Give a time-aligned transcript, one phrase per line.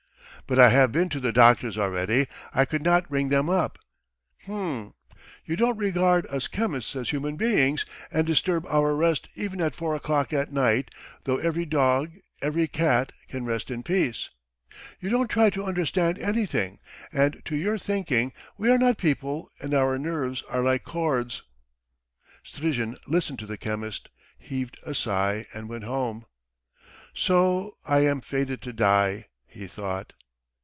[0.47, 2.27] "But I have been to the doctors already.
[2.53, 3.79] I could not ring them up."
[4.43, 4.93] "H'm...
[5.45, 9.95] you don't regard us chemists as human beings, and disturb our rest even at four
[9.95, 10.91] o'clock at night,
[11.23, 14.29] though every dog, every cat, can rest in peace....
[14.99, 16.79] You don't try to understand anything,
[17.13, 21.43] and to your thinking we are not people and our nerves are like cords."
[22.43, 26.25] Strizhin listened to the chemist, heaved a sigh, and went home.
[27.13, 30.11] "So I am fated to die," he thought.